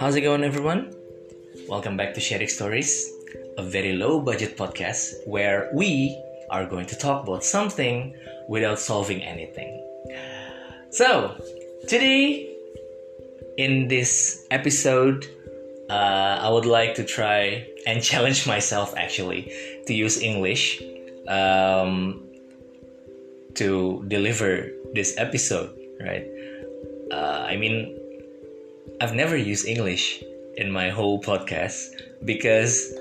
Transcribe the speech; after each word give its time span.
How's 0.00 0.16
it 0.16 0.22
going, 0.22 0.44
everyone? 0.44 0.94
Welcome 1.68 1.98
back 1.98 2.14
to 2.14 2.20
Sharing 2.20 2.48
Stories, 2.48 3.12
a 3.58 3.62
very 3.62 3.92
low 3.92 4.18
budget 4.18 4.56
podcast 4.56 5.12
where 5.26 5.68
we 5.74 6.18
are 6.48 6.64
going 6.64 6.86
to 6.86 6.96
talk 6.96 7.24
about 7.24 7.44
something 7.44 8.16
without 8.48 8.78
solving 8.78 9.22
anything. 9.22 9.76
So, 10.88 11.36
today, 11.86 12.48
in 13.58 13.88
this 13.88 14.46
episode, 14.50 15.26
uh, 15.90 16.40
I 16.40 16.48
would 16.48 16.64
like 16.64 16.94
to 16.94 17.04
try 17.04 17.68
and 17.86 18.02
challenge 18.10 18.46
myself 18.46 18.94
actually 18.96 19.52
to 19.86 19.92
use 19.92 20.22
English 20.22 20.80
um, 21.28 22.24
to 23.52 24.02
deliver 24.08 24.70
this 24.94 25.12
episode, 25.18 25.78
right? 26.00 26.26
Uh, 27.12 27.44
I 27.46 27.58
mean, 27.58 27.99
I've 29.00 29.14
never 29.14 29.36
used 29.36 29.66
English 29.66 30.22
in 30.56 30.70
my 30.70 30.90
whole 30.90 31.20
podcast 31.20 31.88
because 32.24 32.92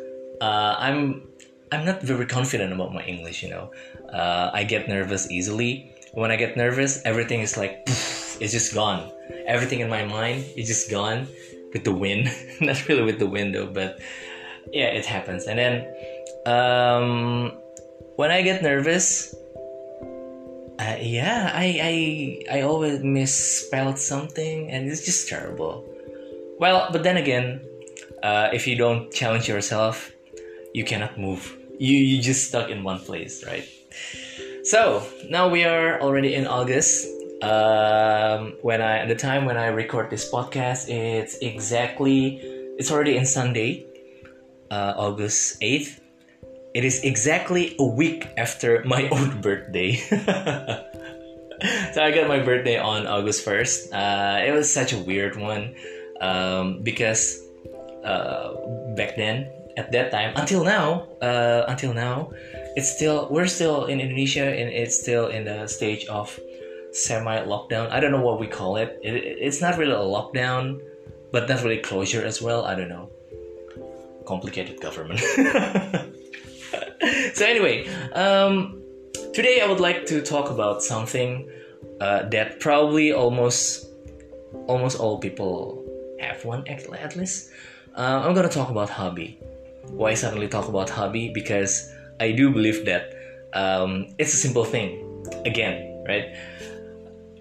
uh, 0.41 0.75
I'm 0.77 1.27
I'm 1.71 1.85
not 1.85 2.01
very 2.01 2.25
confident 2.25 2.73
about 2.73 2.93
my 2.93 3.03
English. 3.03 3.43
You 3.43 3.49
know, 3.49 3.71
uh, 4.11 4.51
I 4.53 4.63
get 4.63 4.87
nervous 4.87 5.29
easily. 5.29 5.93
When 6.13 6.31
I 6.31 6.35
get 6.35 6.57
nervous, 6.57 7.01
everything 7.05 7.41
is 7.41 7.57
like 7.57 7.85
poof, 7.85 8.37
it's 8.41 8.51
just 8.51 8.73
gone. 8.73 9.11
Everything 9.45 9.79
in 9.81 9.89
my 9.89 10.05
mind 10.05 10.45
is 10.55 10.67
just 10.67 10.89
gone 10.89 11.27
with 11.73 11.84
the 11.84 11.93
wind. 11.93 12.29
not 12.61 12.87
really 12.87 13.03
with 13.03 13.20
the 13.20 13.27
wind 13.27 13.53
though, 13.53 13.67
but 13.67 13.99
yeah, 14.73 14.87
it 14.87 15.05
happens. 15.05 15.45
And 15.45 15.59
then 15.59 15.73
um, 16.45 17.53
when 18.15 18.31
I 18.31 18.41
get 18.41 18.63
nervous, 18.63 19.35
uh, 20.79 20.95
yeah, 21.01 21.51
I, 21.53 22.45
I 22.49 22.59
I 22.59 22.61
always 22.61 23.03
misspelled 23.03 23.99
something, 23.99 24.71
and 24.71 24.90
it's 24.90 25.04
just 25.04 25.27
terrible. 25.27 25.84
Well, 26.57 26.87
but 26.91 27.04
then 27.04 27.17
again, 27.17 27.59
uh, 28.23 28.49
if 28.54 28.65
you 28.65 28.77
don't 28.77 29.12
challenge 29.12 29.48
yourself, 29.48 30.12
you 30.73 30.85
cannot 30.85 31.20
move. 31.20 31.57
You 31.77 31.98
you 31.98 32.21
just 32.21 32.48
stuck 32.48 32.70
in 32.70 32.84
one 32.84 32.99
place, 32.99 33.43
right? 33.45 33.67
So 34.63 35.04
now 35.29 35.49
we 35.49 35.65
are 35.65 35.99
already 35.99 36.35
in 36.35 36.48
August. 36.48 37.07
Um, 37.41 38.55
when 38.61 38.82
I 38.82 39.05
the 39.05 39.15
time 39.15 39.43
when 39.43 39.57
I 39.57 39.67
record 39.67 40.09
this 40.09 40.32
podcast, 40.32 40.87
it's 40.87 41.35
exactly 41.43 42.39
it's 42.79 42.91
already 42.91 43.17
in 43.17 43.26
Sunday, 43.26 43.84
uh, 44.71 44.93
August 44.95 45.57
eighth 45.59 45.99
it 46.73 46.85
is 46.85 47.03
exactly 47.03 47.75
a 47.79 47.85
week 47.85 48.27
after 48.37 48.84
my 48.85 49.09
own 49.09 49.41
birthday. 49.41 49.95
so 49.95 50.13
I 52.03 52.11
got 52.11 52.27
my 52.27 52.39
birthday 52.39 52.77
on 52.77 53.07
August 53.07 53.45
1st. 53.45 53.93
Uh, 53.93 54.45
it 54.45 54.51
was 54.51 54.71
such 54.71 54.93
a 54.93 54.99
weird 54.99 55.35
one 55.35 55.76
um, 56.21 56.81
because 56.84 57.41
uh, 58.03 58.53
back 58.95 59.15
then, 59.15 59.49
at 59.77 59.91
that 59.91 60.11
time, 60.11 60.34
until 60.35 60.63
now, 60.63 61.07
uh, 61.21 61.65
until 61.67 61.93
now, 61.93 62.31
it's 62.76 62.95
still 62.95 63.27
we're 63.31 63.48
still 63.48 63.85
in 63.85 63.99
Indonesia 63.99 64.44
and 64.44 64.69
it's 64.69 65.00
still 65.00 65.28
in 65.28 65.45
the 65.45 65.67
stage 65.67 66.06
of 66.07 66.39
semi 66.91 67.39
lockdown. 67.45 67.89
I 67.89 68.00
don't 68.00 68.11
know 68.11 68.22
what 68.22 68.39
we 68.39 68.47
call 68.47 68.78
it. 68.78 69.00
it. 69.01 69.38
It's 69.39 69.61
not 69.61 69.78
really 69.78 69.94
a 69.94 69.95
lockdown, 69.95 70.81
but 71.31 71.47
not 71.47 71.63
really 71.63 71.79
closure 71.79 72.23
as 72.23 72.41
well. 72.41 72.66
I 72.66 72.75
don't 72.75 72.89
know. 72.89 73.09
Complicated 74.25 74.81
government. 74.81 75.22
so 77.40 77.45
anyway, 77.45 77.88
um, 78.12 78.84
today 79.34 79.62
I 79.62 79.68
would 79.68 79.79
like 79.79 80.06
to 80.07 80.22
talk 80.22 80.50
about 80.51 80.84
something 80.84 81.50
uh, 82.01 82.28
that 82.35 82.59
probably 82.59 83.13
almost 83.13 83.88
almost 84.68 85.00
all 85.00 85.19
people 85.19 85.85
have 86.19 86.44
one 86.44 86.67
at, 86.67 86.84
at 86.91 87.16
least. 87.16 87.51
Uh, 87.95 88.22
I'm 88.25 88.35
gonna 88.35 88.50
talk 88.50 88.69
about 88.69 88.89
hobby. 88.89 89.39
Why 89.88 90.16
suddenly 90.16 90.50
talk 90.50 90.67
about 90.67 90.89
hobby? 90.89 91.31
Because 91.33 91.89
I 92.19 92.33
do 92.33 92.51
believe 92.51 92.83
that 92.83 93.16
um, 93.53 94.07
it's 94.17 94.33
a 94.33 94.38
simple 94.38 94.66
thing. 94.66 95.00
Again, 95.45 96.03
right? 96.06 96.35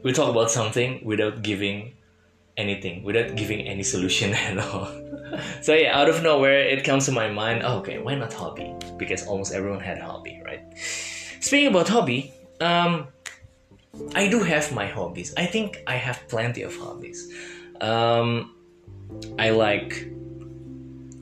We 0.04 0.12
talk 0.12 0.30
about 0.30 0.52
something 0.52 1.02
without 1.04 1.42
giving 1.42 1.94
anything, 2.56 3.02
without 3.02 3.34
giving 3.34 3.66
any 3.66 3.82
solution 3.82 4.32
at 4.46 4.58
all. 4.58 4.86
So 5.68 5.74
yeah, 5.74 6.00
out 6.00 6.08
of 6.08 6.22
nowhere, 6.22 6.60
it 6.60 6.82
comes 6.82 7.04
to 7.04 7.12
my 7.12 7.28
mind. 7.28 7.60
Oh, 7.62 7.80
okay, 7.80 7.98
why 7.98 8.14
not 8.14 8.32
hobby? 8.32 8.74
Because 8.96 9.26
almost 9.26 9.52
everyone 9.52 9.80
had 9.80 9.98
a 9.98 10.04
hobby, 10.06 10.40
right? 10.42 10.62
Speaking 11.40 11.66
about 11.66 11.86
hobby, 11.88 12.32
um, 12.62 13.08
I 14.14 14.28
do 14.28 14.42
have 14.42 14.72
my 14.72 14.86
hobbies. 14.86 15.34
I 15.36 15.44
think 15.44 15.82
I 15.86 15.96
have 15.96 16.26
plenty 16.26 16.62
of 16.62 16.74
hobbies. 16.74 17.20
Um, 17.82 18.56
I 19.38 19.50
like. 19.50 20.08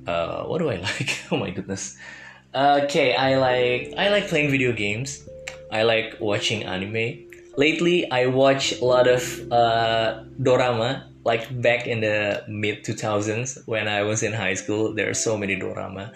Uh, 0.07 0.45
what 0.45 0.59
do 0.59 0.71
I 0.71 0.77
like? 0.89 1.11
oh 1.33 1.39
my 1.39 1.51
goodness. 1.51 1.99
Okay, 2.55 3.17
I 3.17 3.39
like 3.39 3.95
I 3.99 4.11
like 4.11 4.29
playing 4.29 4.53
video 4.53 4.71
games. 4.73 5.29
I 5.73 5.83
like 5.83 6.19
watching 6.21 6.63
anime. 6.63 7.27
Lately, 7.57 8.09
I 8.13 8.27
watch 8.27 8.79
a 8.81 8.85
lot 8.85 9.09
of 9.09 9.23
uh, 9.51 10.23
dorama 10.39 11.11
like 11.27 11.45
back 11.61 11.89
in 11.89 12.01
the 12.01 12.45
mid 12.47 12.85
2000s 12.85 13.67
when 13.67 13.89
I 13.89 14.03
was 14.03 14.23
in 14.23 14.33
high 14.33 14.55
school, 14.55 14.95
there 14.95 15.11
are 15.11 15.19
so 15.27 15.37
many 15.37 15.59
dorama. 15.59 16.15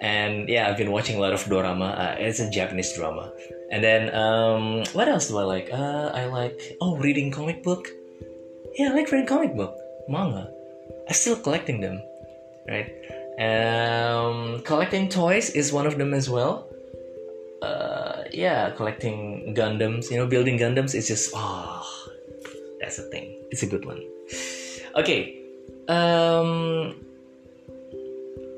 And 0.00 0.48
yeah, 0.48 0.68
I've 0.68 0.78
been 0.78 0.90
watching 0.90 1.16
a 1.16 1.20
lot 1.20 1.34
of 1.34 1.44
dorama. 1.44 1.88
Uh, 1.92 2.16
it's 2.18 2.40
a 2.40 2.48
Japanese 2.48 2.96
drama. 2.96 3.30
And 3.70 3.84
then, 3.84 4.02
um, 4.14 4.84
what 4.94 5.06
else 5.06 5.28
do 5.28 5.36
I 5.36 5.44
like? 5.44 5.68
Uh, 5.70 6.10
I 6.14 6.24
like, 6.40 6.58
oh, 6.80 6.96
reading 6.96 7.30
comic 7.30 7.62
book. 7.62 7.88
Yeah, 8.78 8.88
I 8.90 8.94
like 8.94 9.12
reading 9.12 9.26
comic 9.26 9.54
book, 9.54 9.76
manga. 10.08 10.50
I'm 11.06 11.14
still 11.14 11.36
collecting 11.36 11.82
them, 11.82 12.00
right? 12.66 12.88
Um, 13.48 14.62
collecting 14.62 15.10
toys 15.10 15.50
is 15.50 15.72
one 15.72 15.86
of 15.86 15.98
them 15.98 16.14
as 16.14 16.30
well. 16.30 16.70
Uh, 17.60 18.22
yeah, 18.32 18.70
collecting 18.70 19.54
Gundams, 19.54 20.10
you 20.10 20.16
know, 20.16 20.26
building 20.26 20.58
Gundams 20.58 20.94
is 20.94 21.06
just, 21.06 21.32
oh, 21.34 21.97
that's 22.88 22.98
a 22.98 23.02
thing. 23.12 23.36
It's 23.52 23.62
a 23.62 23.68
good 23.68 23.84
one. 23.84 24.00
Okay. 24.96 25.44
Um 25.92 26.96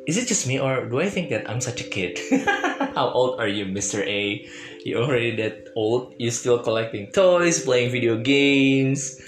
is 0.06 0.16
it 0.16 0.30
just 0.30 0.46
me 0.46 0.58
or 0.58 0.86
do 0.86 1.02
I 1.02 1.10
think 1.10 1.30
that 1.34 1.50
I'm 1.50 1.60
such 1.60 1.82
a 1.82 1.88
kid? 1.90 2.14
How 2.94 3.10
old 3.10 3.42
are 3.42 3.50
you, 3.50 3.66
Mr. 3.66 4.06
A? 4.06 4.46
You 4.86 5.02
already 5.02 5.34
that 5.42 5.74
old? 5.74 6.14
You 6.18 6.30
still 6.30 6.62
collecting 6.62 7.10
toys, 7.10 7.66
playing 7.66 7.90
video 7.90 8.22
games, 8.22 9.18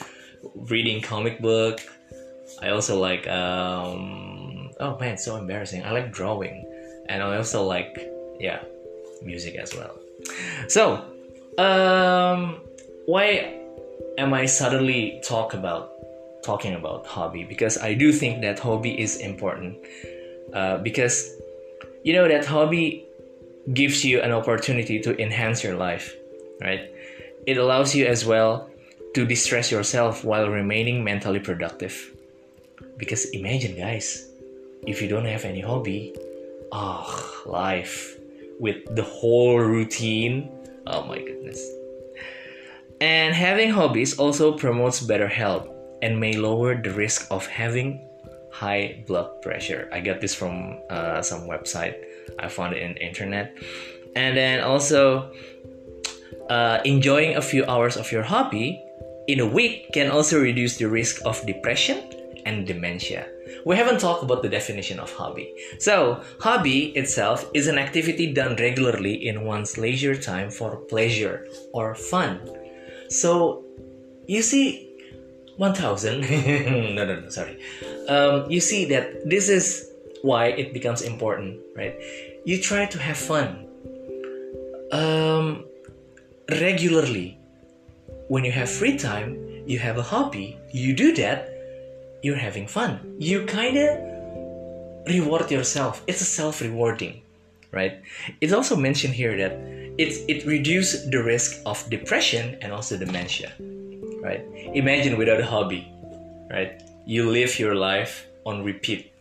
reading 0.71 1.03
comic 1.03 1.43
book. 1.43 1.83
I 2.63 2.71
also 2.71 2.95
like 2.95 3.27
um 3.27 4.71
oh 4.79 4.95
man, 5.03 5.19
so 5.19 5.35
embarrassing. 5.35 5.83
I 5.83 5.91
like 5.91 6.15
drawing. 6.15 6.63
And 7.11 7.27
I 7.27 7.43
also 7.43 7.67
like 7.67 7.99
yeah, 8.39 8.63
music 9.23 9.59
as 9.59 9.75
well. 9.75 9.99
So, 10.71 11.03
um 11.59 12.63
why 13.07 13.62
am 14.19 14.35
I 14.35 14.47
suddenly 14.47 15.21
talk 15.25 15.55
about 15.55 15.93
talking 16.43 16.75
about 16.75 17.07
hobby 17.07 17.45
because 17.45 17.79
I 17.79 17.95
do 17.95 18.13
think 18.13 18.43
that 18.43 18.59
hobby 18.59 19.01
is 19.01 19.17
important 19.19 19.79
uh, 20.53 20.79
because 20.79 21.31
you 22.03 22.13
know 22.13 22.27
that 22.29 22.45
hobby 22.45 23.07
gives 23.73 24.05
you 24.05 24.21
an 24.21 24.33
opportunity 24.33 25.01
to 25.01 25.17
enhance 25.23 25.63
your 25.63 25.77
life, 25.77 26.15
right? 26.61 26.91
It 27.47 27.57
allows 27.57 27.95
you 27.95 28.07
as 28.07 28.25
well 28.25 28.69
to 29.15 29.25
distress 29.25 29.71
yourself 29.71 30.25
while 30.25 30.49
remaining 30.49 31.05
mentally 31.05 31.39
productive. 31.39 32.13
Because 32.97 33.27
imagine, 33.31 33.77
guys, 33.77 34.29
if 34.87 35.01
you 35.01 35.09
don't 35.09 35.27
have 35.27 35.45
any 35.45 35.61
hobby, 35.61 36.15
oh, 36.73 37.43
life 37.47 38.17
with 38.59 38.95
the 38.97 39.03
whole 39.03 39.59
routine, 39.59 40.51
oh 40.87 41.05
my 41.05 41.19
goodness. 41.19 41.82
And 43.03 43.35
having 43.35 43.71
hobbies 43.71 44.17
also 44.17 44.53
promotes 44.53 45.01
better 45.01 45.27
health 45.27 45.67
and 46.03 46.21
may 46.21 46.37
lower 46.37 46.81
the 46.81 46.93
risk 46.93 47.27
of 47.33 47.45
having 47.49 48.07
high 48.53 49.03
blood 49.09 49.43
pressure. 49.43 49.91
I 49.93 49.99
got 49.99 50.21
this 50.21 50.37
from 50.37 50.79
uh, 50.89 51.21
some 51.21 51.49
website. 51.49 51.99
I 52.39 52.47
found 52.47 52.75
it 52.75 52.83
in 52.83 52.97
internet. 52.99 53.59
And 54.15 54.37
then 54.37 54.63
also 54.63 55.33
uh, 56.49 56.79
enjoying 56.85 57.35
a 57.35 57.43
few 57.43 57.67
hours 57.67 57.97
of 57.97 58.13
your 58.13 58.23
hobby 58.23 58.81
in 59.27 59.41
a 59.41 59.47
week 59.47 59.91
can 59.93 60.09
also 60.09 60.41
reduce 60.41 60.77
the 60.77 60.87
risk 60.87 61.23
of 61.25 61.45
depression 61.45 62.07
and 62.47 62.69
dementia. 62.69 63.27
We 63.67 63.75
haven't 63.75 63.99
talked 63.99 64.23
about 64.23 64.45
the 64.45 64.49
definition 64.49 65.01
of 65.01 65.13
hobby. 65.13 65.53
So, 65.81 66.23
hobby 66.39 66.95
itself 66.95 67.51
is 67.53 67.67
an 67.67 67.79
activity 67.79 68.33
done 68.33 68.55
regularly 68.57 69.27
in 69.27 69.45
one's 69.45 69.77
leisure 69.77 70.15
time 70.15 70.51
for 70.53 70.77
pleasure 70.77 71.49
or 71.73 71.97
fun. 71.97 72.62
So, 73.13 73.65
you 74.27 74.43
see, 74.43 74.89
1000 75.59 76.21
no 76.97 77.05
no 77.05 77.21
no 77.21 77.29
sorry 77.29 77.59
um, 78.09 78.51
you 78.51 78.59
see 78.59 78.87
that 78.87 79.29
this 79.29 79.51
is 79.51 79.93
why 80.23 80.47
it 80.47 80.73
becomes 80.73 81.03
important 81.03 81.61
right 81.77 81.95
you 82.47 82.59
try 82.59 82.87
to 82.87 82.99
have 82.99 83.19
fun 83.19 83.69
um, 84.93 85.63
regularly 86.51 87.39
when 88.29 88.45
you 88.45 88.51
have 88.51 88.69
free 88.69 88.97
time 88.97 89.37
you 89.67 89.79
have 89.79 89.99
a 89.99 90.03
hobby 90.03 90.59
you 90.73 90.97
do 90.97 91.15
that 91.15 91.53
you're 92.23 92.37
having 92.37 92.67
fun. 92.67 93.17
You 93.19 93.45
kind 93.47 93.77
of 93.77 95.09
reward 95.09 95.51
yourself. 95.51 96.03
It's 96.07 96.21
a 96.21 96.25
self-rewarding, 96.25 97.21
right? 97.73 98.01
It's 98.41 98.53
also 98.53 98.77
mentioned 98.77 99.15
here 99.15 99.37
that 99.37 99.53
it 99.99 100.25
it 100.29 100.47
reduces 100.47 101.11
the 101.11 101.23
risk 101.23 101.61
of 101.67 101.89
depression 101.91 102.57
and 102.63 102.73
also 102.73 102.97
dementia, 102.97 103.53
right? 104.23 104.45
Imagine 104.75 105.17
without 105.17 105.41
a 105.41 105.47
hobby, 105.47 105.87
right? 106.51 106.83
You 107.07 107.31
live 107.31 107.59
your 107.59 107.75
life 107.75 108.27
on 108.47 108.63
repeat. 108.65 109.13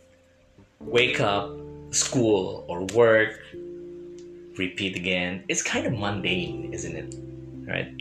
Wake 0.79 1.19
up, 1.19 1.51
school 1.91 2.65
or 2.67 2.85
work, 2.95 3.37
repeat 4.57 4.95
again. 4.95 5.43
It's 5.47 5.61
kind 5.61 5.85
of 5.85 5.93
mundane, 5.93 6.73
isn't 6.73 6.95
it? 6.95 7.15
Right? 7.67 7.93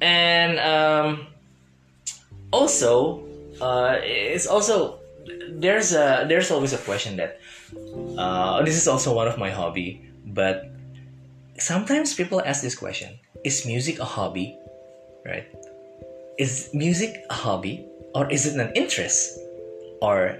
And 0.00 0.58
um, 0.58 1.26
also, 2.52 3.22
uh, 3.60 3.98
it's 4.02 4.46
also 4.46 4.98
there's 5.50 5.92
a 5.92 6.24
there's 6.28 6.50
always 6.50 6.72
a 6.72 6.78
question 6.78 7.16
that 7.16 7.40
uh, 8.18 8.62
this 8.62 8.76
is 8.76 8.88
also 8.88 9.14
one 9.14 9.28
of 9.28 9.38
my 9.38 9.50
hobby, 9.50 10.02
but 10.26 10.70
sometimes 11.58 12.14
people 12.14 12.40
ask 12.44 12.62
this 12.62 12.74
question: 12.74 13.18
Is 13.44 13.66
music 13.66 13.98
a 13.98 14.04
hobby? 14.04 14.56
Right? 15.24 15.46
Is 16.38 16.70
music 16.72 17.16
a 17.30 17.34
hobby, 17.34 17.86
or 18.14 18.30
is 18.30 18.46
it 18.46 18.58
an 18.58 18.72
interest, 18.74 19.38
or 20.00 20.38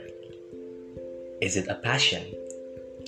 is 1.41 1.57
it 1.57 1.69
a 1.69 1.75
passion? 1.77 2.25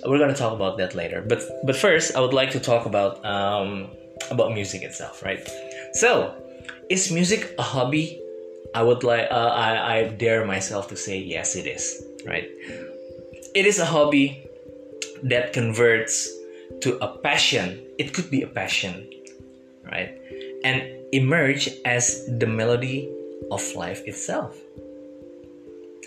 We're 0.05 0.19
gonna 0.19 0.35
talk 0.35 0.53
about 0.53 0.79
that 0.79 0.95
later. 0.95 1.23
But 1.23 1.43
but 1.65 1.77
first, 1.77 2.17
I 2.17 2.21
would 2.21 2.35
like 2.35 2.51
to 2.53 2.61
talk 2.61 2.87
about 2.87 3.25
um, 3.25 3.89
about 4.31 4.53
music 4.53 4.83
itself, 4.83 5.23
right? 5.23 5.41
So, 5.95 6.35
is 6.91 7.11
music 7.11 7.55
a 7.59 7.63
hobby 7.63 8.23
I 8.75 8.83
would 8.83 9.05
like 9.05 9.29
uh, 9.31 9.53
I, 9.55 9.99
I 9.99 10.09
dare 10.09 10.45
myself 10.45 10.89
to 10.89 10.97
say 10.97 11.19
yes 11.19 11.57
it 11.57 11.67
is 11.67 12.03
right 12.27 12.49
it 13.55 13.67
is 13.67 13.79
a 13.79 13.85
hobby 13.85 14.47
that 15.23 15.53
converts 15.53 16.31
to 16.81 16.99
a 17.05 17.19
passion 17.19 17.83
it 17.99 18.13
could 18.13 18.31
be 18.31 18.43
a 18.43 18.47
passion 18.47 19.09
right? 19.85 20.19
And 20.65 20.83
emerge 21.13 21.69
as 21.85 22.25
the 22.39 22.47
melody 22.47 23.11
of 23.51 23.63
life 23.75 24.03
itself. 24.07 24.57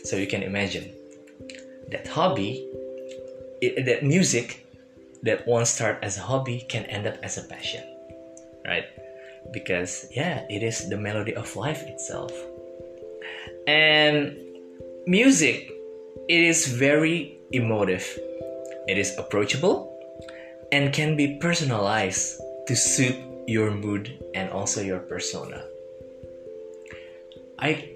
So 0.04 0.16
you 0.16 0.28
can 0.28 0.44
imagine 0.44 0.92
that 1.92 2.08
hobby 2.08 2.68
that 3.62 4.04
music 4.04 4.66
that 5.24 5.48
once 5.48 5.70
started 5.70 6.04
as 6.04 6.18
a 6.18 6.22
hobby 6.22 6.66
can 6.70 6.86
end 6.86 7.08
up 7.08 7.16
as 7.24 7.38
a 7.38 7.44
passion 7.44 7.84
right? 8.66 8.86
Because 9.52 10.08
yeah 10.12 10.46
it 10.50 10.64
is 10.64 10.90
the 10.90 10.98
melody 10.98 11.36
of 11.36 11.56
life 11.56 11.82
itself. 11.84 12.32
And 13.68 14.38
music, 15.08 15.72
it 16.30 16.44
is 16.44 16.68
very 16.68 17.38
emotive. 17.52 18.06
It 18.88 18.98
is 18.98 19.18
approachable 19.18 19.95
and 20.72 20.94
can 20.94 21.16
be 21.16 21.38
personalized 21.40 22.42
to 22.68 22.76
suit 22.76 23.16
your 23.48 23.72
mood 23.72 24.24
and 24.34 24.50
also 24.50 24.82
your 24.82 25.00
persona. 25.00 25.64
I 27.60 27.96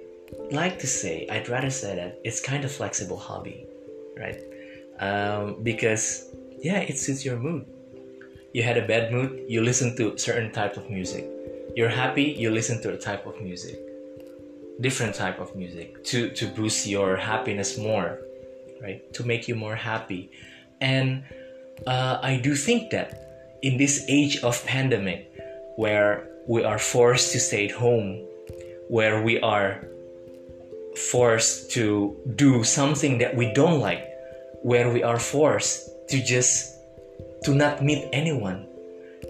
like 0.51 0.79
to 0.79 0.87
say, 0.87 1.27
I'd 1.29 1.49
rather 1.49 1.69
say 1.69 1.95
that 1.95 2.19
it's 2.23 2.39
kind 2.39 2.63
of 2.63 2.71
flexible 2.71 3.17
hobby, 3.17 3.65
right? 4.17 4.41
Um, 4.99 5.63
because 5.63 6.29
yeah, 6.61 6.79
it 6.79 6.97
suits 6.97 7.25
your 7.25 7.37
mood. 7.37 7.65
You 8.53 8.63
had 8.63 8.77
a 8.77 8.85
bad 8.87 9.11
mood, 9.11 9.45
you 9.47 9.61
listen 9.61 9.95
to 9.97 10.17
certain 10.17 10.51
type 10.51 10.77
of 10.77 10.89
music. 10.89 11.27
You're 11.75 11.89
happy, 11.89 12.23
you 12.23 12.51
listen 12.51 12.81
to 12.81 12.93
a 12.93 12.97
type 12.97 13.25
of 13.25 13.39
music 13.41 13.79
different 14.81 15.13
type 15.13 15.39
of 15.39 15.55
music 15.55 16.03
to 16.05 16.29
to 16.31 16.47
boost 16.47 16.87
your 16.87 17.17
happiness 17.17 17.77
more 17.77 18.19
right 18.81 19.13
to 19.13 19.23
make 19.23 19.47
you 19.47 19.55
more 19.55 19.75
happy 19.75 20.31
and 20.79 21.23
uh, 21.87 22.19
i 22.21 22.37
do 22.37 22.55
think 22.55 22.89
that 22.91 23.57
in 23.61 23.77
this 23.77 24.05
age 24.07 24.41
of 24.43 24.65
pandemic 24.65 25.31
where 25.75 26.27
we 26.47 26.63
are 26.63 26.79
forced 26.79 27.31
to 27.31 27.39
stay 27.39 27.65
at 27.65 27.71
home 27.71 28.25
where 28.89 29.21
we 29.21 29.39
are 29.41 29.85
forced 30.95 31.71
to 31.71 32.15
do 32.35 32.63
something 32.63 33.17
that 33.19 33.35
we 33.35 33.53
don't 33.53 33.79
like 33.79 34.05
where 34.63 34.91
we 34.91 35.03
are 35.03 35.19
forced 35.19 35.89
to 36.09 36.21
just 36.21 36.75
to 37.43 37.53
not 37.53 37.83
meet 37.83 38.07
anyone 38.11 38.65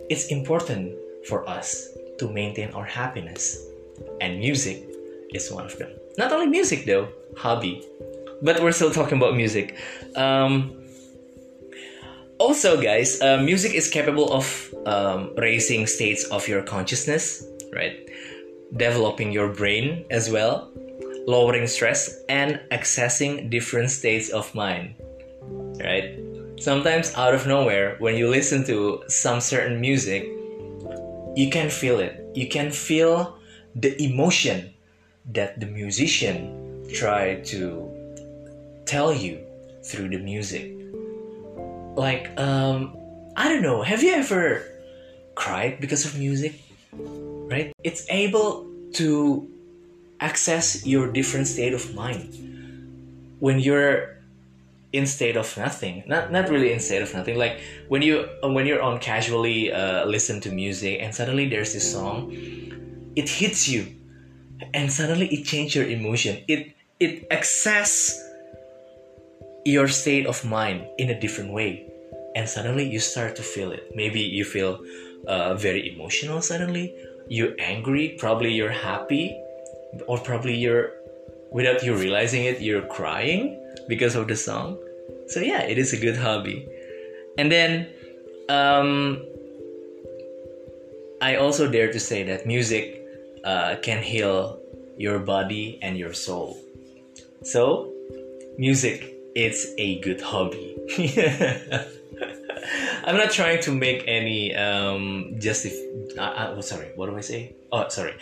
it's 0.09 0.27
important 0.27 0.95
for 1.27 1.47
us 1.47 1.89
to 2.17 2.27
maintain 2.31 2.71
our 2.71 2.85
happiness 2.85 3.65
and 4.21 4.39
music 4.39 4.89
is 5.33 5.51
one 5.51 5.65
of 5.65 5.77
them. 5.77 5.91
Not 6.17 6.31
only 6.31 6.47
music 6.47 6.85
though, 6.85 7.09
hobby. 7.37 7.85
But 8.41 8.61
we're 8.61 8.71
still 8.71 8.91
talking 8.91 9.17
about 9.17 9.35
music. 9.35 9.75
Um, 10.15 10.78
also, 12.39 12.81
guys, 12.81 13.21
uh, 13.21 13.38
music 13.38 13.74
is 13.74 13.89
capable 13.89 14.31
of 14.33 14.74
um, 14.86 15.36
raising 15.38 15.86
states 15.86 16.24
of 16.25 16.47
your 16.47 16.63
consciousness, 16.63 17.45
right? 17.75 18.09
Developing 18.75 19.31
your 19.31 19.50
brain 19.50 20.06
as 20.09 20.31
well, 20.31 20.71
lowering 21.27 21.68
stress, 21.68 22.24
and 22.30 22.59
accessing 22.71 23.50
different 23.50 23.91
states 23.91 24.30
of 24.30 24.53
mind, 24.56 24.95
right? 25.83 26.18
Sometimes, 26.57 27.13
out 27.15 27.33
of 27.33 27.45
nowhere, 27.45 27.97
when 28.00 28.15
you 28.15 28.30
listen 28.30 28.65
to 28.65 29.03
some 29.07 29.42
certain 29.42 29.80
music, 29.80 30.24
you 31.35 31.50
can 31.51 31.69
feel 31.69 32.00
it. 32.00 32.24
You 32.33 32.47
can 32.47 32.71
feel 32.71 33.38
the 33.75 34.01
emotion 34.01 34.74
that 35.33 35.59
the 35.59 35.65
musician 35.65 36.88
tried 36.94 37.45
to 37.45 37.88
tell 38.85 39.13
you 39.13 39.44
through 39.83 40.09
the 40.09 40.18
music. 40.18 40.78
Like, 41.95 42.31
um, 42.39 42.95
I 43.36 43.50
don't 43.50 43.62
know, 43.62 43.81
have 43.81 44.03
you 44.03 44.13
ever 44.13 44.63
cried 45.36 45.80
because 45.80 46.06
of 46.06 46.18
music? 46.18 46.59
Right? 46.94 47.74
It's 47.83 48.06
able 48.09 48.68
to 48.94 49.47
access 50.19 50.86
your 50.86 51.12
different 51.12 51.47
state 51.47 51.74
of 51.74 51.94
mind. 51.95 52.33
When 53.39 53.59
you're 53.59 54.18
in 54.91 55.06
state 55.06 55.38
of 55.38 55.56
nothing, 55.56 56.03
not 56.07 56.31
not 56.31 56.50
really 56.50 56.74
in 56.74 56.80
state 56.80 57.01
of 57.01 57.13
nothing. 57.13 57.38
Like 57.38 57.62
when 57.88 58.01
you 58.01 58.27
when 58.44 58.65
you're 58.65 58.81
on 58.81 59.00
casually 59.00 59.71
uh, 59.71 60.06
listen 60.06 60.42
to 60.42 60.51
music 60.51 61.00
and 61.01 61.13
suddenly 61.13 61.47
there's 61.47 61.74
this 61.74 61.89
song, 61.89 62.33
it 63.15 63.30
hits 63.30 63.69
you 63.69 64.00
and 64.73 64.92
suddenly 64.92 65.28
it 65.28 65.45
changed 65.45 65.75
your 65.75 65.85
emotion 65.85 66.44
it 66.47 66.75
it 66.99 67.25
access 67.31 68.19
your 69.66 69.87
state 69.87 70.25
of 70.25 70.44
mind 70.45 70.85
in 70.97 71.09
a 71.09 71.19
different 71.19 71.52
way 71.52 71.88
and 72.36 72.48
suddenly 72.48 72.88
you 72.88 73.00
start 73.00 73.36
to 73.36 73.44
feel 73.44 73.71
it 73.71 73.92
maybe 73.95 74.19
you 74.19 74.44
feel 74.44 74.80
uh, 75.28 75.54
very 75.56 75.94
emotional 75.94 76.42
suddenly 76.42 76.94
you're 77.28 77.54
angry 77.59 78.16
probably 78.19 78.52
you're 78.52 78.71
happy 78.71 79.40
or 80.07 80.18
probably 80.19 80.56
you're 80.56 80.92
without 81.52 81.83
you 81.83 81.95
realizing 81.95 82.45
it 82.45 82.62
you're 82.62 82.86
crying 82.88 83.59
because 83.88 84.16
of 84.16 84.28
the 84.28 84.36
song 84.36 84.78
so 85.28 85.40
yeah 85.40 85.62
it 85.62 85.78
is 85.78 85.94
a 85.94 85.98
good 85.98 86.16
hobby 86.16 86.68
and 87.38 87.52
then 87.52 87.88
um, 88.50 89.24
i 91.21 91.36
also 91.36 91.69
dare 91.69 91.92
to 91.92 92.00
say 92.00 92.24
that 92.24 92.45
music 92.45 93.00
uh, 93.44 93.76
can 93.81 94.02
heal 94.04 94.59
your 95.00 95.19
body 95.19 95.80
and 95.81 95.98
your 95.98 96.14
soul. 96.14 96.57
So, 97.42 97.92
music 98.57 99.16
is 99.33 99.74
a 99.78 100.00
good 100.02 100.21
hobby. 100.21 100.76
I'm 103.09 103.18
not 103.18 103.31
trying 103.31 103.59
to 103.63 103.71
make 103.73 104.04
any 104.06 104.54
um, 104.54 105.33
justif. 105.42 105.73
Uh, 106.16 106.21
uh, 106.21 106.54
oh, 106.56 106.61
sorry, 106.61 106.92
what 106.94 107.09
do 107.09 107.18
I 107.18 107.21
say? 107.21 107.56
Oh, 107.71 107.89
sorry. 107.89 108.13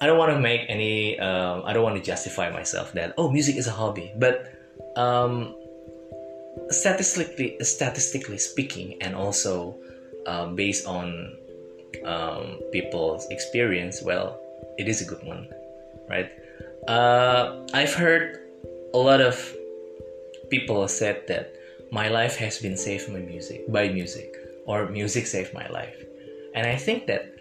I 0.00 0.06
don't 0.06 0.18
want 0.18 0.32
to 0.32 0.40
make 0.40 0.66
any. 0.66 1.16
Um, 1.20 1.62
I 1.64 1.72
don't 1.72 1.84
want 1.84 1.94
to 1.94 2.02
justify 2.02 2.50
myself 2.50 2.90
that 2.94 3.14
oh, 3.16 3.30
music 3.30 3.54
is 3.54 3.68
a 3.68 3.70
hobby. 3.70 4.10
But 4.18 4.50
um, 4.96 5.54
statistically, 6.70 7.56
statistically 7.62 8.38
speaking, 8.38 9.00
and 9.00 9.14
also 9.14 9.78
um, 10.26 10.56
based 10.56 10.88
on 10.88 11.36
um, 12.04 12.58
people's 12.72 13.28
experience, 13.30 14.02
well, 14.02 14.40
it 14.76 14.88
is 14.88 15.02
a 15.02 15.04
good 15.04 15.22
one, 15.22 15.46
right? 16.08 16.32
Uh, 16.88 17.64
I've 17.72 17.94
heard 17.94 18.42
a 18.92 18.98
lot 18.98 19.20
of 19.20 19.38
people 20.50 20.88
said 20.88 21.28
that 21.28 21.59
my 21.90 22.08
life 22.08 22.36
has 22.36 22.58
been 22.58 22.76
saved 22.76 23.12
by 23.12 23.20
music, 23.20 23.70
by 23.70 23.88
music, 23.88 24.36
or 24.66 24.88
music 24.88 25.26
saved 25.26 25.52
my 25.54 25.66
life, 25.68 25.96
and 26.54 26.66
I 26.66 26.76
think 26.76 27.06
that 27.06 27.36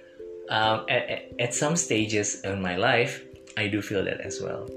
um, 0.49 0.85
at, 0.89 1.31
at 1.39 1.53
some 1.53 1.75
stages 1.75 2.41
in 2.41 2.61
my 2.61 2.75
life, 2.75 3.23
I 3.57 3.67
do 3.67 3.81
feel 3.81 4.03
that 4.05 4.21
as 4.21 4.41
well. 4.41 4.67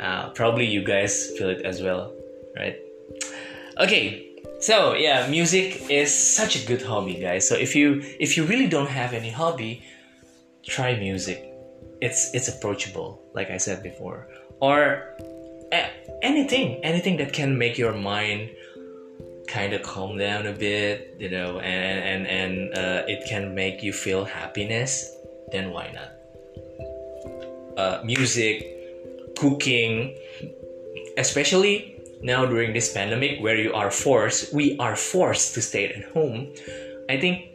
Uh, 0.00 0.30
probably 0.30 0.64
you 0.64 0.84
guys 0.84 1.32
feel 1.36 1.50
it 1.50 1.62
as 1.62 1.82
well, 1.82 2.14
right? 2.56 2.76
Okay, 3.78 4.24
so 4.60 4.94
yeah 4.94 5.28
music 5.28 5.88
is 5.88 6.12
such 6.12 6.56
a 6.56 6.66
good 6.66 6.82
hobby 6.82 7.14
guys 7.14 7.48
so 7.48 7.54
if 7.54 7.76
you 7.76 8.02
if 8.18 8.36
you 8.36 8.44
really 8.44 8.66
don't 8.66 8.88
have 8.88 9.12
any 9.12 9.30
hobby 9.30 9.84
try 10.66 10.98
music 10.98 11.54
it's 12.00 12.34
it's 12.34 12.48
approachable 12.48 13.22
like 13.34 13.50
i 13.50 13.56
said 13.56 13.84
before 13.84 14.26
or 14.60 15.14
anything, 16.22 16.84
anything 16.84 17.16
that 17.18 17.32
can 17.32 17.58
make 17.58 17.78
your 17.78 17.92
mind 17.92 18.50
kind 19.48 19.72
of 19.72 19.82
calm 19.82 20.18
down 20.18 20.46
a 20.46 20.52
bit, 20.52 21.16
you 21.18 21.30
know, 21.30 21.58
and 21.60 22.26
and 22.26 22.26
and 22.26 22.74
uh, 22.74 23.02
it 23.08 23.28
can 23.28 23.54
make 23.54 23.82
you 23.82 23.92
feel 23.92 24.24
happiness, 24.24 25.10
then 25.52 25.70
why 25.70 25.90
not? 25.92 26.10
Uh, 27.76 28.02
music, 28.04 28.66
cooking, 29.36 30.16
especially 31.16 31.96
now 32.22 32.44
during 32.44 32.72
this 32.72 32.92
pandemic 32.92 33.40
where 33.40 33.56
you 33.56 33.72
are 33.72 33.90
forced, 33.90 34.52
we 34.52 34.76
are 34.78 34.96
forced 34.96 35.54
to 35.54 35.62
stay 35.62 35.86
at 35.86 36.04
home. 36.12 36.52
I 37.08 37.18
think 37.18 37.46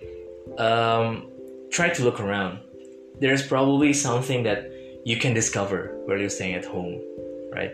um, 0.58 1.30
try 1.72 1.90
to 1.90 2.04
look 2.04 2.20
around. 2.20 2.60
There's 3.20 3.46
probably 3.46 3.94
something 3.94 4.44
that 4.44 4.72
you 5.06 5.18
can 5.18 5.34
discover 5.34 6.00
while 6.06 6.18
you're 6.18 6.30
staying 6.30 6.56
at 6.56 6.66
home, 6.66 7.02
right? 7.52 7.72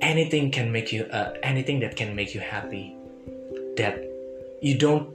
Anything 0.00 0.50
can 0.50 0.72
make 0.72 0.92
you, 0.92 1.04
uh, 1.04 1.34
anything 1.42 1.80
that 1.80 1.96
can 1.96 2.14
make 2.16 2.34
you 2.34 2.40
happy, 2.40 2.96
that 3.76 4.02
you 4.60 4.78
don't, 4.78 5.14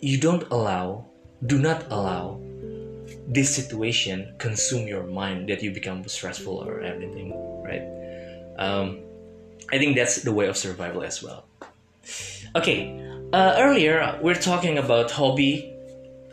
you 0.00 0.18
don't 0.18 0.44
allow, 0.50 1.06
do 1.46 1.58
not 1.58 1.86
allow 1.90 2.40
this 3.28 3.54
situation 3.54 4.34
consume 4.38 4.86
your 4.86 5.02
mind 5.04 5.48
that 5.48 5.62
you 5.62 5.70
become 5.70 6.06
stressful 6.06 6.56
or 6.56 6.80
everything 6.80 7.32
right? 7.66 7.82
Um, 8.58 9.00
I 9.72 9.78
think 9.78 9.96
that's 9.96 10.22
the 10.22 10.32
way 10.32 10.46
of 10.46 10.56
survival 10.56 11.02
as 11.02 11.22
well. 11.22 11.44
Okay, 12.54 12.94
uh, 13.32 13.56
earlier 13.58 14.18
we're 14.22 14.34
talking 14.34 14.78
about 14.78 15.10
hobby. 15.10 15.72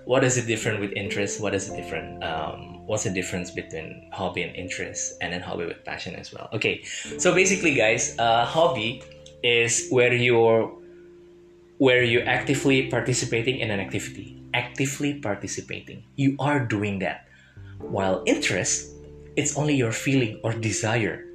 What 0.05 0.23
is 0.23 0.35
the 0.35 0.41
different 0.41 0.79
with 0.81 0.91
interest? 0.93 1.41
What 1.41 1.55
is 1.55 1.69
the 1.69 1.75
different? 1.75 2.23
Um, 2.23 2.85
what's 2.85 3.05
the 3.05 3.09
difference 3.09 3.49
between 3.49 4.09
hobby 4.13 4.43
and 4.43 4.55
interest, 4.55 5.13
and 5.21 5.33
then 5.33 5.41
hobby 5.41 5.65
with 5.65 5.83
passion 5.83 6.15
as 6.15 6.33
well? 6.33 6.49
Okay, 6.53 6.83
so 7.17 7.33
basically, 7.33 7.73
guys, 7.73 8.15
uh, 8.19 8.45
hobby 8.45 9.01
is 9.43 9.87
where 9.89 10.13
you're 10.13 10.71
where 11.83 12.01
you're 12.01 12.25
actively 12.25 12.87
participating 12.87 13.59
in 13.59 13.69
an 13.69 13.77
activity. 13.77 14.39
Actively 14.53 15.19
participating, 15.19 16.01
you 16.15 16.33
are 16.39 16.63
doing 16.63 16.99
that. 16.99 17.27
While 17.79 18.23
interest, 18.25 18.95
it's 19.35 19.57
only 19.57 19.75
your 19.75 19.91
feeling 19.91 20.39
or 20.45 20.53
desire 20.53 21.27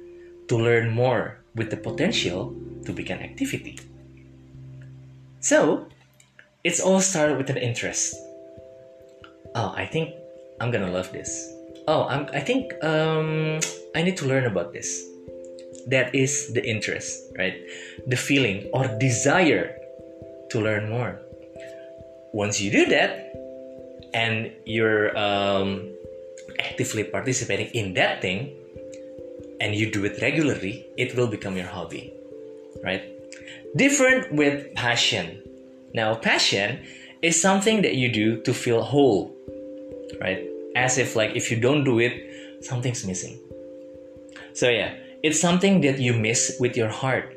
to 0.47 0.57
learn 0.57 0.89
more 0.89 1.37
with 1.53 1.69
the 1.69 1.77
potential 1.77 2.57
to 2.85 2.91
become 2.91 3.19
activity. 3.19 3.77
So, 5.39 5.85
it's 6.63 6.81
all 6.81 6.99
started 6.99 7.37
with 7.37 7.51
an 7.51 7.57
interest. 7.57 8.17
Oh, 9.53 9.71
I 9.77 9.85
think 9.85 10.15
I'm 10.59 10.71
gonna 10.71 10.89
love 10.89 11.11
this. 11.11 11.29
Oh, 11.87 12.09
I'm, 12.09 12.25
I 12.33 12.39
think 12.39 12.73
um, 12.83 13.59
I 13.93 14.01
need 14.01 14.17
to 14.17 14.25
learn 14.25 14.49
about 14.49 14.73
this. 14.73 15.05
That 15.93 16.15
is 16.15 16.53
the 16.53 16.65
interest, 16.65 17.37
right? 17.37 17.53
The 18.07 18.17
feeling 18.17 18.65
or 18.73 18.89
desire 18.97 19.78
to 20.49 20.59
learn 20.59 20.89
more. 20.89 21.19
Once 22.33 22.61
you 22.61 22.71
do 22.71 22.85
that, 22.87 23.33
and 24.13 24.51
you're 24.65 25.17
um, 25.17 25.91
actively 26.59 27.03
participating 27.03 27.67
in 27.67 27.93
that 27.93 28.21
thing, 28.21 28.55
and 29.61 29.75
you 29.75 29.91
do 29.91 30.05
it 30.05 30.21
regularly, 30.21 30.85
it 30.97 31.15
will 31.15 31.27
become 31.27 31.57
your 31.57 31.67
hobby, 31.67 32.13
right? 32.83 33.03
Different 33.75 34.33
with 34.33 34.73
passion. 34.73 35.43
Now, 35.93 36.15
passion 36.15 36.85
is 37.21 37.41
something 37.41 37.81
that 37.81 37.95
you 37.95 38.11
do 38.11 38.41
to 38.43 38.53
feel 38.53 38.81
whole, 38.81 39.35
right? 40.21 40.47
As 40.75 40.97
if, 40.97 41.15
like, 41.15 41.35
if 41.35 41.51
you 41.51 41.59
don't 41.59 41.83
do 41.83 41.99
it, 41.99 42.63
something's 42.63 43.05
missing. 43.05 43.37
So, 44.53 44.69
yeah, 44.69 44.95
it's 45.23 45.39
something 45.39 45.81
that 45.81 45.99
you 45.99 46.13
miss 46.13 46.55
with 46.59 46.77
your 46.77 46.89
heart, 46.89 47.35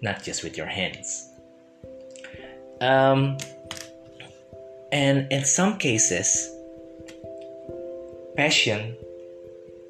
not 0.00 0.22
just 0.22 0.42
with 0.42 0.56
your 0.56 0.66
hands. 0.66 1.27
Um, 2.80 3.38
and 4.92 5.30
in 5.32 5.44
some 5.44 5.78
cases, 5.78 6.50
passion 8.36 8.96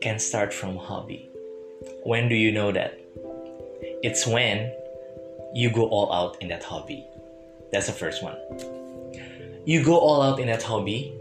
can 0.00 0.18
start 0.18 0.54
from 0.54 0.76
hobby. 0.76 1.28
When 2.04 2.28
do 2.28 2.34
you 2.34 2.50
know 2.50 2.72
that? 2.72 2.98
It's 4.02 4.26
when 4.26 4.72
you 5.54 5.70
go 5.70 5.88
all 5.88 6.12
out 6.12 6.40
in 6.40 6.48
that 6.48 6.62
hobby. 6.62 7.06
That's 7.72 7.86
the 7.86 7.92
first 7.92 8.22
one. 8.22 8.36
You 9.66 9.84
go 9.84 9.98
all 9.98 10.22
out 10.22 10.40
in 10.40 10.46
that 10.46 10.62
hobby, 10.62 11.12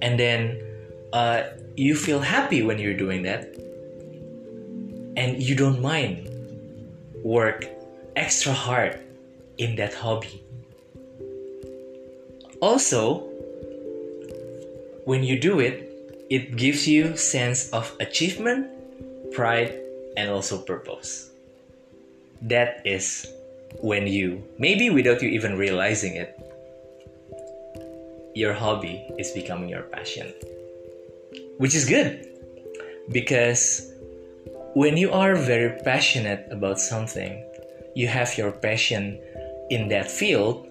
and 0.00 0.18
then 0.18 0.62
uh, 1.12 1.42
you 1.76 1.94
feel 1.94 2.20
happy 2.20 2.62
when 2.62 2.78
you're 2.78 2.96
doing 2.96 3.22
that, 3.22 3.54
and 5.16 5.42
you 5.42 5.54
don't 5.54 5.82
mind 5.82 6.28
work 7.22 7.66
extra 8.16 8.52
hard 8.52 8.98
in 9.58 9.76
that 9.76 9.92
hobby. 9.92 10.42
Also, 12.60 13.20
when 15.04 15.24
you 15.24 15.40
do 15.40 15.60
it, 15.60 15.88
it 16.30 16.56
gives 16.56 16.86
you 16.86 17.16
sense 17.16 17.70
of 17.70 17.90
achievement, 18.00 18.68
pride, 19.32 19.74
and 20.16 20.30
also 20.30 20.58
purpose. 20.58 21.30
That 22.42 22.82
is 22.84 23.26
when 23.80 24.06
you, 24.06 24.44
maybe 24.58 24.90
without 24.90 25.22
you 25.22 25.28
even 25.28 25.56
realizing 25.56 26.16
it, 26.16 26.38
your 28.34 28.52
hobby 28.52 29.04
is 29.18 29.30
becoming 29.32 29.68
your 29.68 29.82
passion. 29.82 30.32
Which 31.58 31.74
is 31.74 31.84
good 31.84 32.26
because 33.10 33.90
when 34.74 34.96
you 34.96 35.12
are 35.12 35.34
very 35.34 35.80
passionate 35.82 36.46
about 36.50 36.78
something, 36.78 37.44
you 37.94 38.06
have 38.06 38.38
your 38.38 38.52
passion 38.52 39.18
in 39.68 39.88
that 39.88 40.10
field, 40.10 40.69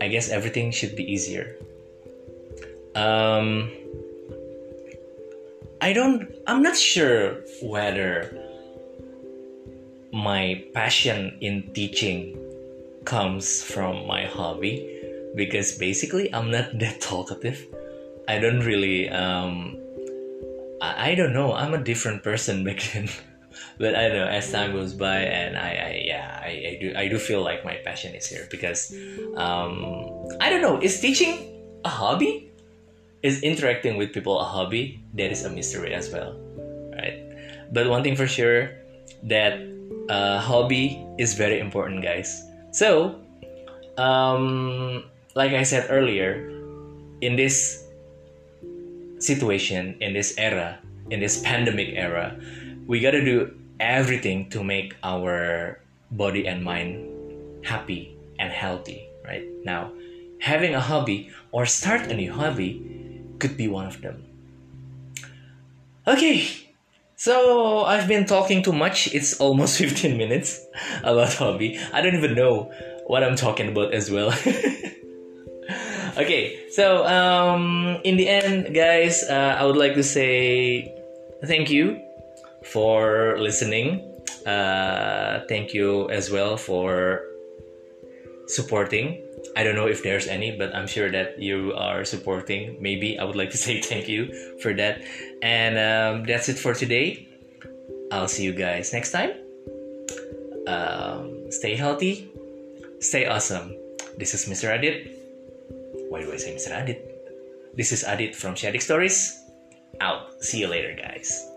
I 0.00 0.08
guess 0.08 0.28
everything 0.28 0.70
should 0.70 0.96
be 0.96 1.04
easier. 1.10 1.56
Um, 2.94 3.70
I 5.80 5.92
don't, 5.92 6.32
I'm 6.46 6.62
not 6.62 6.76
sure 6.76 7.40
whether 7.62 8.38
my 10.12 10.64
passion 10.72 11.36
in 11.40 11.72
teaching 11.74 12.38
comes 13.04 13.62
from 13.62 14.06
my 14.06 14.24
hobby 14.24 14.88
because 15.34 15.76
basically 15.76 16.32
I'm 16.32 16.50
not 16.50 16.78
that 16.78 17.00
talkative. 17.00 17.66
I 18.28 18.38
don't 18.38 18.60
really, 18.60 19.10
um, 19.10 19.76
I, 20.80 21.10
I 21.10 21.14
don't 21.14 21.32
know, 21.32 21.52
I'm 21.52 21.74
a 21.74 21.82
different 21.82 22.22
person 22.22 22.64
back 22.64 22.80
then. 22.92 23.08
but 23.78 23.94
I 23.94 24.08
don't 24.08 24.18
know 24.18 24.28
as 24.28 24.50
time 24.50 24.72
goes 24.72 24.92
by 24.92 25.18
and 25.18 25.56
I, 25.56 25.70
I 25.70 26.02
yeah 26.04 26.40
I, 26.42 26.48
I 26.48 26.78
do 26.80 26.94
I 26.96 27.08
do 27.08 27.18
feel 27.18 27.42
like 27.42 27.64
my 27.64 27.76
passion 27.84 28.14
is 28.14 28.26
here 28.26 28.46
because 28.50 28.94
um, 29.36 29.94
I 30.40 30.50
don't 30.50 30.62
know 30.62 30.80
is 30.80 31.00
teaching 31.00 31.62
a 31.84 31.88
hobby? 31.88 32.50
Is 33.22 33.42
interacting 33.42 33.96
with 33.96 34.12
people 34.12 34.38
a 34.38 34.44
hobby? 34.44 35.00
That 35.14 35.32
is 35.32 35.44
a 35.44 35.50
mystery 35.50 35.94
as 35.94 36.10
well 36.12 36.36
right? 36.94 37.18
But 37.72 37.88
one 37.88 38.02
thing 38.02 38.16
for 38.16 38.26
sure 38.26 38.70
that 39.24 39.58
uh, 40.08 40.38
hobby 40.38 41.04
is 41.18 41.34
very 41.34 41.60
important 41.60 42.02
guys. 42.02 42.42
So 42.72 43.20
um, 43.96 45.04
like 45.34 45.52
I 45.52 45.62
said 45.62 45.86
earlier 45.90 46.50
in 47.20 47.36
this 47.36 47.82
situation 49.18 49.96
in 50.00 50.12
this 50.12 50.34
era 50.36 50.78
in 51.10 51.20
this 51.20 51.40
pandemic 51.40 51.94
era 51.94 52.36
we 52.86 53.00
got 53.00 53.12
to 53.12 53.24
do 53.24 53.54
everything 53.80 54.48
to 54.50 54.62
make 54.62 54.94
our 55.02 55.80
body 56.10 56.46
and 56.46 56.62
mind 56.62 57.10
happy 57.64 58.16
and 58.38 58.52
healthy 58.52 59.08
right? 59.24 59.44
Now 59.64 59.92
having 60.40 60.74
a 60.74 60.80
hobby 60.80 61.30
or 61.52 61.66
start 61.66 62.10
a 62.10 62.14
new 62.14 62.32
hobby 62.32 62.82
could 63.38 63.56
be 63.56 63.68
one 63.68 63.86
of 63.86 64.00
them. 64.00 64.22
Okay 66.06 66.48
so 67.16 67.84
i've 67.84 68.08
been 68.08 68.26
talking 68.26 68.62
too 68.62 68.72
much. 68.72 69.14
It's 69.14 69.40
almost 69.40 69.78
15 69.82 70.16
minutes 70.16 70.60
about 71.02 71.34
hobby. 71.34 71.78
I 71.92 72.00
don't 72.02 72.14
even 72.14 72.34
know 72.34 72.72
what 73.06 73.22
i'm 73.24 73.36
talking 73.36 73.68
about 73.68 73.94
as 73.94 74.10
well. 74.10 74.32
Okay 76.16 76.70
so 76.70 77.04
um 77.06 77.98
in 78.04 78.16
the 78.16 78.28
end 78.28 78.72
guys 78.72 79.24
uh, 79.24 79.56
i 79.58 79.64
would 79.64 79.76
like 79.76 79.94
to 79.94 80.02
say 80.04 80.86
thank 81.42 81.70
you 81.70 82.03
for 82.64 83.36
listening. 83.38 84.10
Uh, 84.46 85.40
thank 85.48 85.72
you 85.72 86.08
as 86.10 86.30
well 86.30 86.56
for 86.56 87.22
supporting. 88.46 89.22
I 89.56 89.62
don't 89.62 89.74
know 89.74 89.86
if 89.86 90.02
there's 90.02 90.26
any, 90.26 90.56
but 90.56 90.74
I'm 90.74 90.86
sure 90.86 91.10
that 91.10 91.40
you 91.40 91.72
are 91.74 92.04
supporting. 92.04 92.76
Maybe 92.80 93.18
I 93.18 93.24
would 93.24 93.36
like 93.36 93.50
to 93.50 93.56
say 93.66 93.80
thank 93.80 94.08
you 94.08 94.58
for 94.60 94.74
that. 94.74 95.02
And 95.42 95.78
um, 95.78 96.24
that's 96.24 96.48
it 96.48 96.58
for 96.58 96.74
today. 96.74 97.28
I'll 98.10 98.28
see 98.28 98.44
you 98.44 98.52
guys 98.52 98.92
next 98.92 99.12
time. 99.12 99.32
Um, 100.66 101.50
stay 101.50 101.76
healthy, 101.76 102.30
stay 103.00 103.26
awesome. 103.26 103.76
This 104.16 104.32
is 104.32 104.46
Mr. 104.46 104.72
Adit. 104.72 105.10
Why 106.08 106.22
do 106.22 106.32
I 106.32 106.36
say 106.36 106.54
Mr. 106.54 106.70
Adit? 106.70 107.76
This 107.76 107.92
is 107.92 108.04
Adit 108.04 108.34
from 108.34 108.54
Sharing 108.54 108.80
Stories. 108.80 109.40
Out. 110.00 110.42
See 110.42 110.60
you 110.60 110.68
later, 110.68 110.94
guys. 110.94 111.53